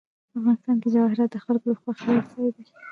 [0.37, 2.65] افغانستان کې جواهرات د خلکو د خوښې وړ ځای دی.